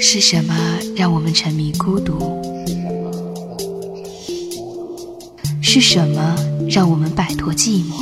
[0.00, 0.54] 是什么
[0.96, 2.40] 让我们沉迷孤独？
[5.60, 6.36] 是什么
[6.68, 7.92] 让我们摆脱寂寞？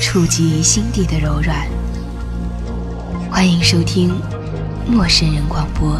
[0.00, 1.68] 触及心底的柔软。
[3.30, 4.10] 欢迎收听
[4.90, 5.90] 《陌生人广播》。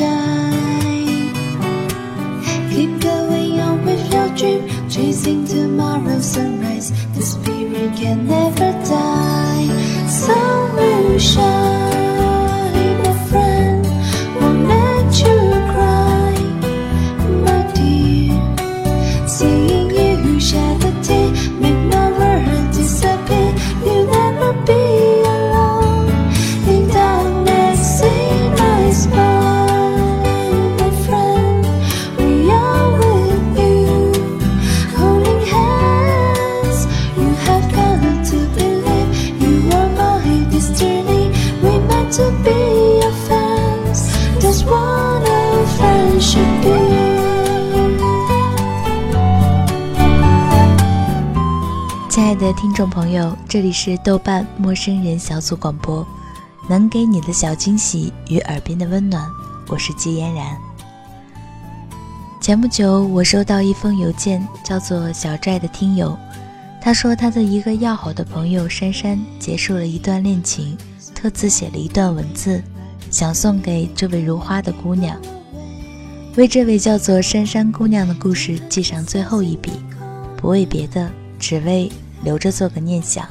[0.00, 0.29] 家。
[52.10, 56.04] 亲爱的听众朋友，这里是豆瓣陌生人小组广播，
[56.68, 59.24] 能给你的小惊喜与耳边的温暖，
[59.68, 60.58] 我是季嫣然。
[62.40, 66.18] 前不久，我收到一封邮件，叫做小寨的听友，
[66.82, 70.76] 他说他的一个要好的朋友珊珊结束了一段恋情，
[71.14, 72.60] 特自写了一段文字，
[73.08, 75.16] 想送给这位如花的姑娘，
[76.36, 79.70] 为这位叫做珊珊姑娘的故事记上最后一笔，
[80.36, 81.08] 不为别的，
[81.38, 81.88] 只为。
[82.22, 83.26] 留着做个念想，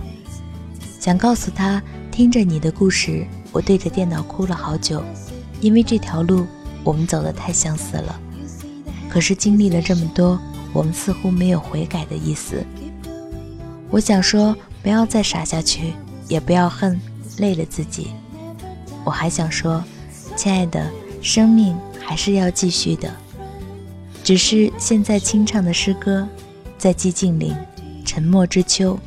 [1.00, 5.04] 想告诉他，听着你的故事，我对着电脑哭了好久，
[5.62, 6.46] 因为这条路
[6.84, 8.20] 我们走得太相似了。
[9.10, 10.40] 可是经历了这么多，
[10.74, 12.64] 我们似乎没有悔改的意思。
[13.90, 15.94] 我想说，不要再傻下去，
[16.28, 17.00] 也不要恨，
[17.38, 18.12] 累了自己。
[19.04, 19.84] 我还想说，
[20.36, 23.12] 亲爱的，生命还是要继续的，
[24.24, 26.28] 只是现在清唱的诗歌，
[26.78, 27.56] 在寂静里。
[28.10, 28.98] 沉默之秋，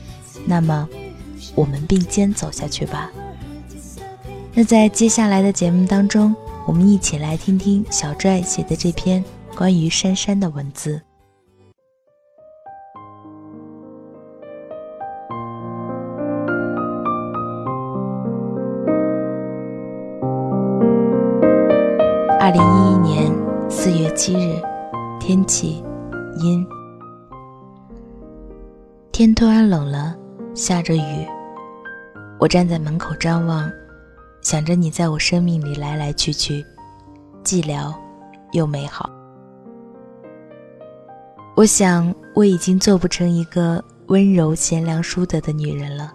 [0.46, 0.88] 那么
[1.56, 3.10] 我们并肩走下去吧。
[4.54, 6.32] 那在接下来的节目当中，
[6.68, 9.24] 我们一起来听听小拽写的这篇
[9.56, 11.02] 关于珊珊的文字。
[22.38, 23.32] 二零一一年
[23.68, 24.62] 四月七日，
[25.18, 25.82] 天气
[26.38, 26.64] 阴。
[29.22, 30.18] 天突然冷了，
[30.52, 31.28] 下着雨。
[32.40, 33.70] 我站在门口张望，
[34.40, 36.66] 想着你在我生命里来来去去，
[37.44, 37.94] 寂寥
[38.50, 39.08] 又美好。
[41.54, 46.12] 我想我已经做不成一个温柔贤良淑德的女人了。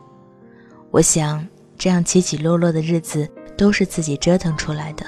[0.92, 1.48] 我想
[1.78, 3.26] 这样起起落落的日子
[3.56, 5.06] 都是自己折腾出来的。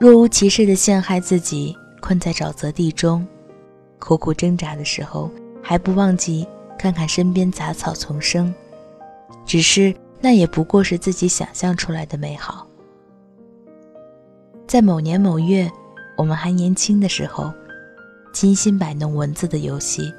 [0.00, 3.24] 若无其事的陷害自己，困在沼泽地中，
[4.00, 5.30] 苦苦挣扎的时候。
[5.68, 6.46] 还不忘记
[6.78, 8.54] 看看身边杂草丛生，
[9.44, 12.64] 只是那也不过是自己想象出来的美好。
[14.64, 15.68] 在某年某月，
[16.16, 17.52] 我们还年轻的时候，
[18.32, 20.14] 精心摆弄文字的游戏，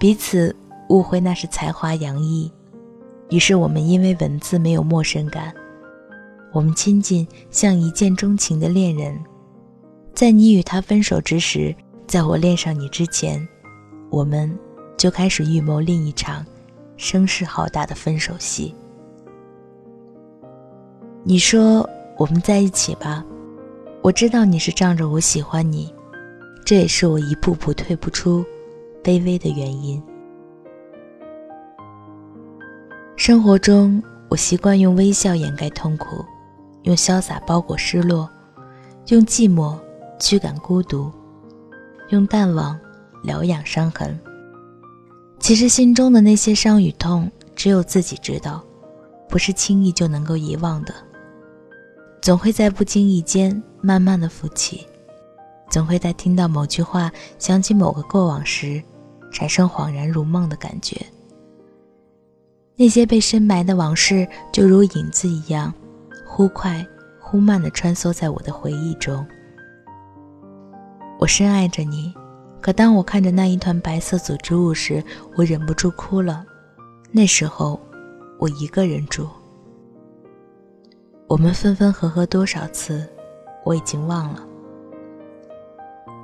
[0.00, 0.52] 彼此
[0.88, 2.50] 误会那是才华洋溢，
[3.30, 5.54] 于是我们因为文字没有陌生感，
[6.50, 9.16] 我们亲近像一见钟情的恋人，
[10.12, 11.72] 在你与他分手之时，
[12.08, 13.46] 在我恋上你之前。
[14.10, 14.50] 我们
[14.96, 16.44] 就开始预谋另一场
[16.96, 18.74] 声势浩大的分手戏。
[21.22, 23.24] 你说我们在一起吧，
[24.00, 25.92] 我知道你是仗着我喜欢你，
[26.64, 28.44] 这也是我一步步退不出
[29.02, 30.02] 卑微的原因。
[33.16, 36.24] 生活中，我习惯用微笑掩盖痛苦，
[36.82, 38.30] 用潇洒包裹失落，
[39.08, 39.76] 用寂寞
[40.20, 41.10] 驱赶孤独，
[42.10, 42.78] 用淡忘。
[43.26, 44.18] 疗养伤痕。
[45.38, 48.64] 其实心中的那些伤与痛，只有自己知道，
[49.28, 50.94] 不是轻易就能够遗忘的。
[52.22, 54.86] 总会在不经意间慢慢的浮起，
[55.68, 58.82] 总会在听到某句话、想起某个过往时，
[59.30, 60.96] 产生恍然如梦的感觉。
[62.74, 65.72] 那些被深埋的往事，就如影子一样，
[66.26, 66.84] 忽快
[67.20, 69.24] 忽慢的穿梭在我的回忆中。
[71.18, 72.12] 我深爱着你，
[72.66, 75.00] 可当我看着那一团白色组织物时，
[75.36, 76.44] 我忍不住哭了。
[77.12, 77.78] 那时候，
[78.40, 79.28] 我一个人住。
[81.28, 83.08] 我们分分合合多少次，
[83.64, 84.44] 我已经忘了。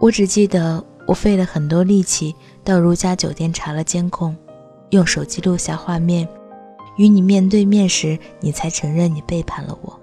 [0.01, 2.35] 我只记得我费了很多力气
[2.65, 4.37] 到如家酒店查了监控，
[4.91, 6.29] 用手机录下画面，
[6.97, 9.97] 与你面对面时，你才承认你背叛了我。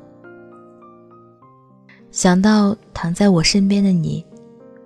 [2.11, 4.25] 想到躺在我身边的你，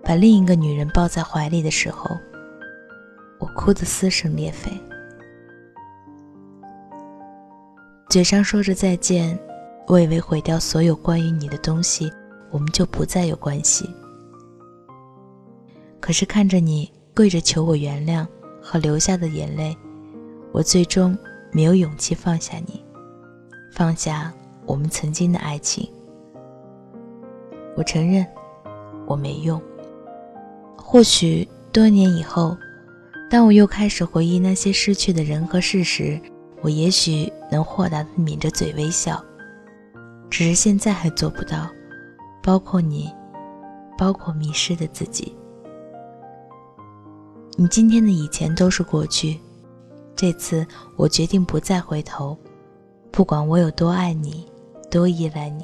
[0.04, 2.18] 把另一个女人抱在怀里的时候，
[3.40, 4.72] 我哭得撕声裂肺。
[8.10, 9.40] 嘴上说着再见，
[9.88, 12.12] 我以为毁掉所有关于你的东西，
[12.52, 13.90] 我们就不再有关系。
[16.00, 18.28] 可是看着你跪着求我原谅
[18.62, 19.76] 和流下的眼泪，
[20.52, 21.18] 我最终
[21.52, 22.84] 没有勇气放下你，
[23.72, 24.32] 放下
[24.66, 25.90] 我们曾经的爱情。
[27.76, 28.28] 我承认，
[29.08, 29.60] 我没用。
[30.94, 32.56] 或许多年以后，
[33.28, 36.22] 当我又开始回忆那些失去的人和事时，
[36.62, 39.20] 我也许能豁达的抿着嘴微笑，
[40.30, 41.68] 只是现在还做不到。
[42.44, 43.12] 包括你，
[43.98, 45.36] 包括迷失的自己。
[47.56, 49.40] 你今天的以前都是过去，
[50.16, 50.64] 这次
[50.96, 52.38] 我决定不再回头。
[53.10, 54.46] 不管我有多爱你，
[54.92, 55.64] 多依赖你，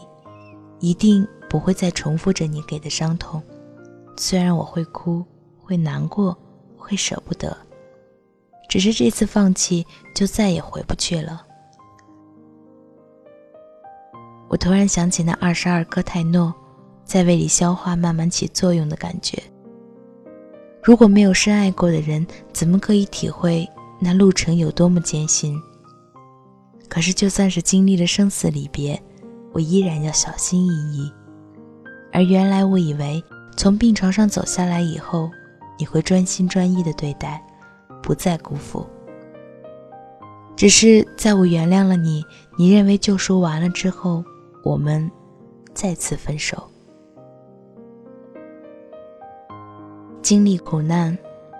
[0.79, 3.39] 一定不会再重复着你给的伤痛。
[4.21, 5.25] 虽然我会哭，
[5.57, 6.37] 会难过，
[6.75, 7.55] 会舍不得。
[8.67, 11.41] 只是这次放弃，就再也回不去了。
[14.49, 16.53] 我突然想起那二十二颗泰诺，
[17.05, 19.41] 在胃里消化，慢慢起作用的感觉。
[20.83, 23.65] 如果没有深爱过的人，怎么可以体会
[24.01, 25.57] 那路程有多么艰辛？
[26.89, 29.01] 可是，就算是经历了生死离别，
[29.53, 31.09] 我依然要小心翼翼。
[32.11, 33.23] 而原来，我以为
[33.59, 35.29] 从病床上走下来以后，
[35.77, 37.43] 你会专心专意的对待。
[38.01, 38.87] 不再辜负，
[40.55, 42.23] 只是在我原谅了你，
[42.57, 44.23] 你认为救赎完了之后，
[44.63, 45.11] 我们
[45.73, 46.63] 再次分手。
[50.21, 51.15] 经历苦难，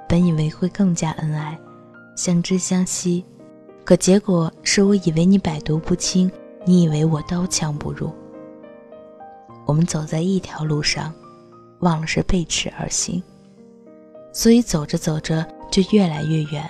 [0.07, 1.59] 本以为会更加恩爱，
[2.15, 3.25] 相知相惜，
[3.83, 6.31] 可结果是我以为你百毒不侵，
[6.63, 8.09] 你以为我刀枪不入。
[9.65, 11.13] 我们走在一条路上，
[11.79, 13.21] 忘了是背驰而行，
[14.33, 15.45] 所以走着走着。
[15.71, 16.67] 就越来越远。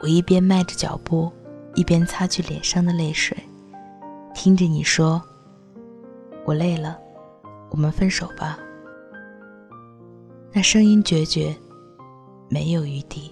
[0.00, 1.30] 我一边迈着脚步，
[1.74, 3.36] 一边擦去脸上的泪水，
[4.34, 5.22] 听着你说
[6.46, 6.98] ：“我累了，
[7.70, 8.58] 我们分手吧。”
[10.50, 11.54] 那声音决绝，
[12.48, 13.30] 没有余地。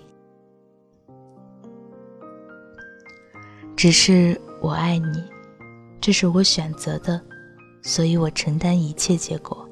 [3.75, 5.25] 只是我爱你，
[5.99, 7.19] 这是我选择的，
[7.81, 9.67] 所以我承担一切结果。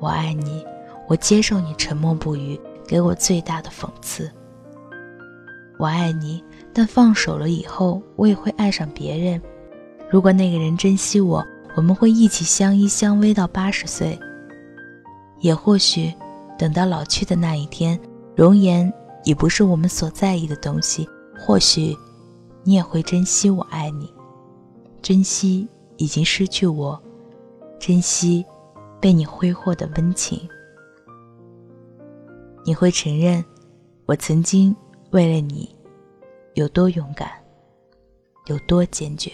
[0.00, 0.64] 我爱你，
[1.08, 2.58] 我接受你沉默不语。
[2.88, 4.32] 给我最大的讽刺。
[5.78, 6.42] 我爱你，
[6.72, 9.38] 但放手了以后，我也会爱上别人。
[10.10, 11.44] 如果那个人珍惜我，
[11.76, 14.18] 我们会一起相依相偎到八十岁。
[15.40, 16.10] 也或许，
[16.58, 18.00] 等到老去的那一天，
[18.34, 18.90] 容颜
[19.22, 21.06] 已不是我们所在意的东西。
[21.38, 21.94] 或许，
[22.64, 24.10] 你也会珍惜我爱你，
[25.02, 25.68] 珍惜
[25.98, 26.98] 已经失去我，
[27.78, 28.46] 珍惜
[29.00, 30.48] 被你挥霍的温情。
[32.64, 33.44] 你会承认，
[34.06, 34.74] 我曾经
[35.10, 35.74] 为了你
[36.54, 37.30] 有多勇敢，
[38.46, 39.32] 有多坚决。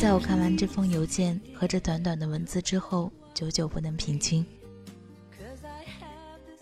[0.00, 4.42] 在我看完这封邮件和这短短的文字之后，久久不能平静。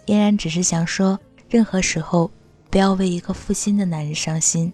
[0.06, 1.16] 嫣然只是想说，
[1.48, 2.28] 任何时候
[2.68, 4.72] 不要为一个负心的男人伤心。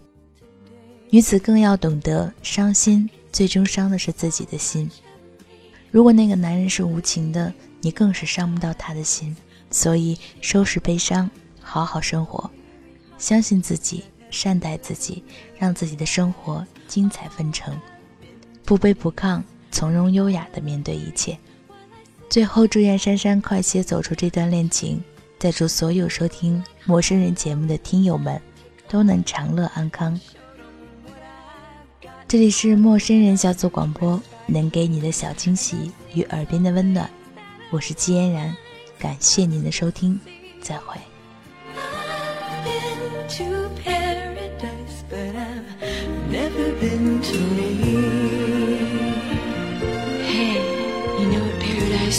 [1.11, 4.91] 女子更要懂得，伤心最终伤的是自己的心。
[5.91, 7.53] 如果那个男人是无情的，
[7.83, 9.37] 你更是伤不到他的心。
[9.71, 11.31] 所以，收拾悲伤，
[11.61, 12.51] 好好生活，
[13.19, 15.23] 相信自己，善待自己，
[15.59, 17.79] 让自己的生活精彩纷呈，
[18.65, 21.39] 不卑不亢，从容优雅地面对一切。
[22.31, 25.03] 最后，祝愿珊珊快些走出这段恋情。
[25.39, 28.41] 再祝所有收听《陌生人》节目的听友们
[28.89, 30.19] 都能长乐安康。
[32.27, 37.11] 这里是陌生人小组广播，能给你的小惊喜与耳边的温暖。
[37.69, 38.57] 我是季嫣然，
[38.99, 40.19] 感谢您的收听，
[40.63, 40.97] 再会。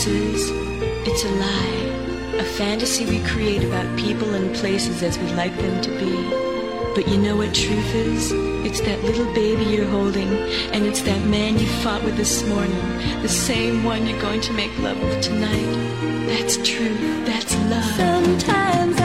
[0.07, 2.37] It's a lie.
[2.37, 6.93] A fantasy we create about people and places as we'd like them to be.
[6.93, 8.31] But you know what truth is?
[8.63, 10.29] It's that little baby you're holding,
[10.73, 12.79] and it's that man you fought with this morning,
[13.23, 16.27] the same one you're going to make love with tonight.
[16.27, 17.83] That's truth, that's love.
[17.95, 19.04] Sometimes I've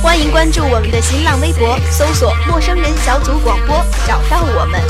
[0.00, 4.80] 欢迎关注我们的新浪微博，搜索“陌生人小组广播”，找到我们。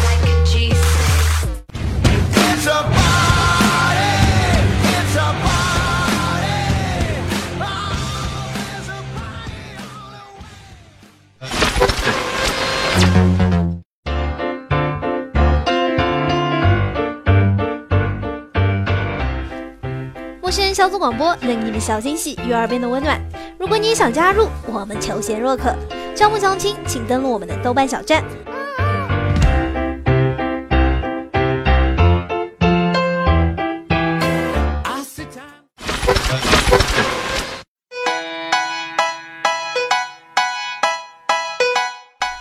[20.41, 23.21] 陌生人小组广播，能给你的小惊喜与耳边的温暖。
[23.59, 25.75] 如果你也想加入，我们求贤若渴，
[26.15, 28.23] 招募相亲请登录我们的豆瓣小站。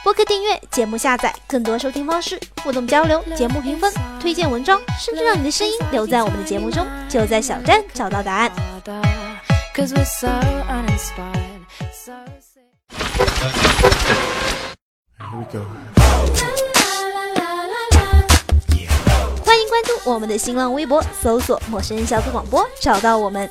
[0.03, 9.16] 播客订阅、节目下载、更多收听方式、互动交流、节目评分、推荐文章，甚至让你的声音留在我们的节目中，就在小站找到答案。
[9.77, 11.61] Cause we're so uninspired,
[11.93, 12.63] so sick.
[15.19, 15.67] Here we go.
[19.45, 23.47] 欢迎关注我们的新浪微博，搜索“陌生人小组广播”，找到我们。